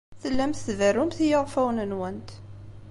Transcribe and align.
Tellamt 0.21 0.63
tberrumt 0.67 1.17
i 1.25 1.27
yiɣfawen-nwent. 1.29 2.29